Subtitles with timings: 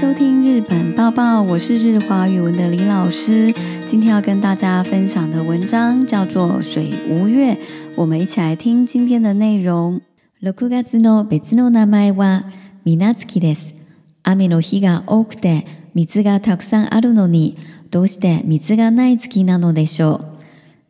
[0.00, 3.52] 收听日本报报，我是日华语文的李老师。
[3.84, 7.52] 今天要跟大家分享的文章叫做《水无月》，
[7.96, 10.00] 我们一起来听今天的内容。
[10.38, 12.44] 六月の別の名前は
[12.84, 13.74] 水月です。
[14.22, 17.56] 雨の日が多くて水がたくさんあるのに、
[17.90, 20.20] どうして水がない月なのでしょう？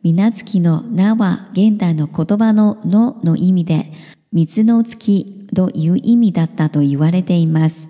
[0.03, 3.91] 水月の名は現代の言葉ののの意味で
[4.31, 7.89] 水の月という意味だったと言われています。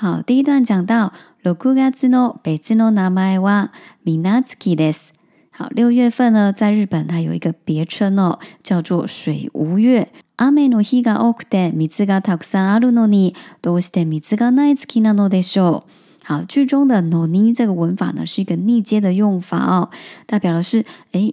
[0.00, 1.12] 好，第一段讲到
[1.42, 2.36] 六月の
[10.38, 15.82] 梅の日が多くて水がたくさんあるのに、どうして水がない月なのでしょう？
[16.28, 19.90] 好，句中的のに这个文法呢是一个逆接的用法哦，
[20.26, 20.84] 代表的是，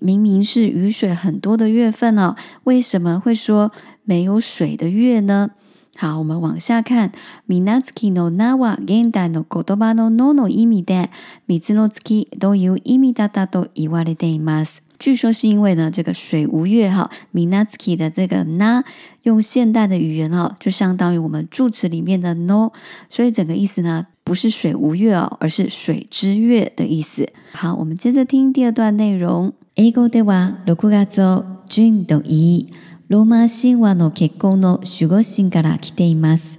[0.01, 3.71] 明明是雨水很多的月份呢，为什么会说
[4.03, 5.51] 没有水的月呢？
[5.97, 7.13] 好，我们往下看，
[7.47, 11.09] 水の月のなは現代の言葉の no の意味で
[11.47, 14.79] 水の月どういう意味だったと言われています。
[14.99, 18.83] 据说是因为呢，这个水无月哈，水の月的这个な
[19.23, 22.73] 用现代的语言哈，就相当于我们助词里面的 no，
[23.09, 27.29] 所以整个意思呢，不是水无月哦，而是水之月的意思。
[27.53, 32.67] 好，我们接着听第二段内容，英語では六月を順と言い。
[33.07, 36.57] ローマ神話の結婚の守護神から来ています。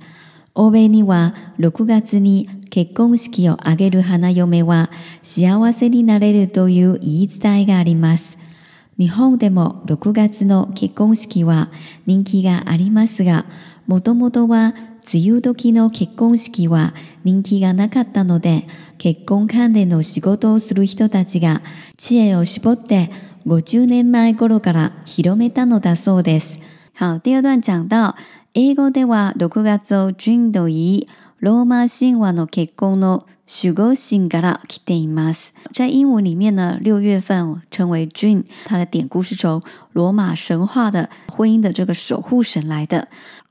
[0.55, 4.91] 欧米には6月に結婚式を挙げる花嫁は
[5.25, 8.39] 幸せになれるという言い伝えがあります。
[8.97, 11.69] 日本でも6月の結婚式は
[12.07, 13.45] 人気がありますが、
[13.89, 14.69] もともとは
[15.13, 21.61] 梅雨時の結婚式は人気がなかったので、結婚関連の仕事をする人たちが
[21.97, 23.11] 知恵を絞って
[23.47, 26.59] 50年前頃から広めたのだそうです。
[26.99, 28.17] 好、第二段讲到、
[28.55, 31.09] 英語では6月を順と言い、
[31.39, 33.25] ローマ神話の結婚の
[33.63, 35.55] 守護神から来ています。
[35.73, 39.62] 在英文里面呢，6月份を称为 June，它的典故是从
[39.93, 43.06] 罗马神話的婚姻的这个守护神来的。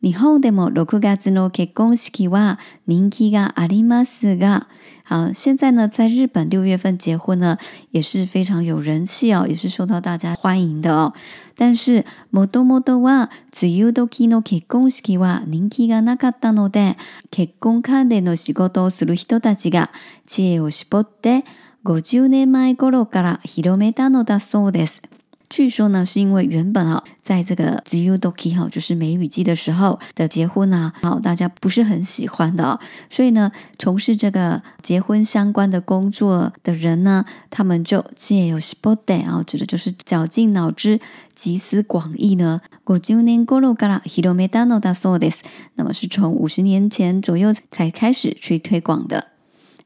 [0.00, 4.68] 日本でも6月の結婚式は人気がありますが、
[5.08, 7.58] 好，现在呢，在日本6月份结婚呢
[7.90, 11.12] 也是非常有人气哦，也是受到大家欢迎的哦。
[11.56, 16.96] 但是、もともとは梅雨時の結婚式は人気がなかったので、
[17.32, 19.90] 結婚関連の仕事をする人たちが
[20.26, 21.44] 知恵を絞って
[21.84, 25.02] 50年前頃から広めたのだそうです。
[25.50, 32.78] 据说呢，是因为原本啊，在这个 g u doki 哈，就是梅雨季的时候的结婚啊，好大家不是很喜欢的，
[33.08, 41.00] 所以呢，从事这个结婚相关的工作的人呢，他们就借由 s p o r t d a y 啊，指的就是绞尽脑汁、
[41.34, 42.60] 集思广益呢。
[42.84, 45.38] 过今年过 a 嘎 a h i r o m e d a n o dasodes，
[45.76, 49.28] 那么是从五十年前左右才开始去推广的。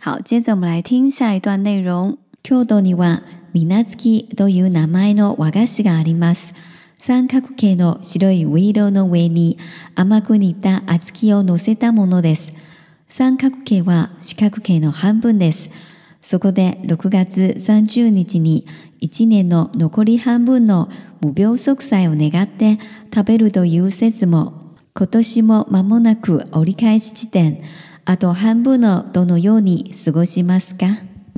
[0.01, 2.19] 好，接着我们来听下一段内容。
[2.43, 6.55] kudo n みなつきという名前の和菓子があります。
[6.99, 9.59] 三角形の白いウイロの上に
[9.95, 12.55] 甘く煮た厚木を乗せたものです。
[13.09, 15.71] 三角形は四角形の半分です。
[16.23, 18.65] そこで6月30日に
[19.03, 20.89] 1年の残り半分の
[21.21, 22.79] 無病息災を願って
[23.15, 27.63] 食べるという説も、今年も間もなく折り返し地点、
[28.07, 30.87] あと半分のどのように過ごしますか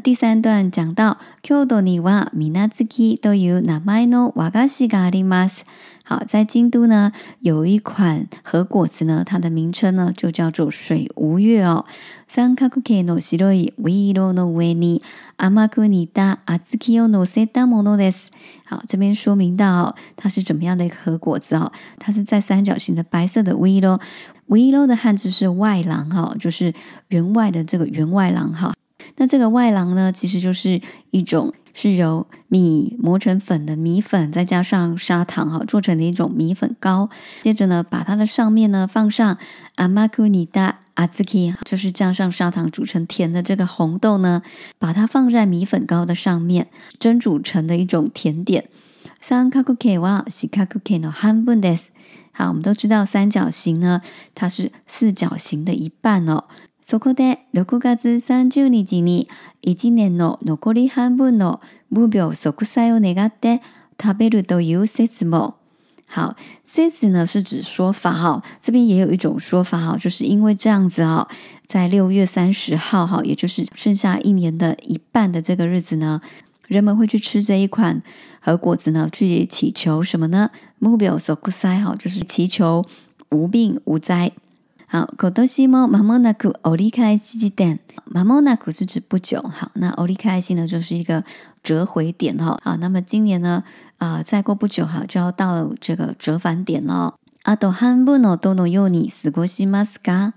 [0.04, 2.52] 第三段讲到，京都には水無
[2.84, 5.62] 月という名前の和菓子があります。
[6.04, 7.10] 好，在京都呢，
[7.40, 11.86] 有一款和果子呢，它的名称呢就叫做水无月哦。
[12.28, 15.00] 三かくのしい、唯一のウェニ、
[15.38, 17.26] 阿マクニダ、阿ツキヨの
[17.96, 18.26] です。
[18.66, 23.98] 好，这边说明到它是怎么样的一个和果子哦，它是在三角形的白色的唯一喽，
[24.48, 26.74] 唯的汉字是外郎哈，就是
[27.08, 28.74] 员外的这个员外郎哈。
[29.16, 30.80] 那这个外郎呢，其实就是
[31.10, 37.08] 一种是由米磨成粉的米粉，再加上砂糖哈，做成的一种米粉糕。
[37.42, 39.38] 接着呢，把它的上面呢放上
[39.76, 44.42] 阿玛库尼达阿兹基，就是加上砂糖煮成甜的这个红豆呢，
[44.78, 46.66] 把它放在米粉糕的上面，
[46.98, 48.68] 蒸煮成的一种甜点。
[49.20, 51.90] 三かこは四かこの半分です。
[52.36, 54.02] 好，我们都知道三角形呢，
[54.34, 56.44] 它是四角形的一半哦。
[56.86, 59.26] そこで六月三十日に
[59.62, 63.62] 一年の残り半分の無病速災を願って
[64.00, 65.54] 食べるという説も。
[66.14, 71.26] 好，説呢是指说法哈，这边也有一种说法哈，就是因为这样子哈，
[71.66, 76.20] 在六月三十号哈，也就是剩下一年的一半的这个日子呢，
[76.68, 78.02] 人们会去吃这一款
[78.40, 80.50] 和果子呢，去祈求什么呢？
[80.80, 82.84] 無病速災哈，就是祈求
[83.30, 84.32] 无病无灾。
[84.94, 87.80] 好，こどしもまもなくオリカイキキダン。
[88.06, 91.24] まもなく是指不久，好，那オリカイキ呢就是一个
[91.64, 92.56] 折回点哈。
[92.62, 93.64] 好，那么今年呢，
[93.98, 97.16] 啊，再过不久哈，就要到这个折返点了。
[97.42, 100.34] あど寒ブノ冬の幼児死国西マスガ。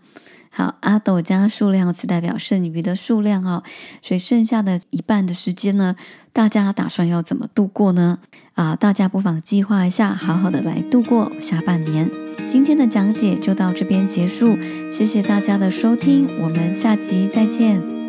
[0.49, 3.61] 好，阿斗加数量词代表剩余的数量哦，
[4.01, 5.95] 所以剩下的一半的时间呢，
[6.33, 8.17] 大家打算要怎么度过呢？
[8.55, 12.09] 啊，大家不妨计划一下，好好的来度过下半年。
[12.47, 14.57] 今天的讲解就到这边结束，
[14.89, 18.06] 谢谢大家的收听，我们下集再见。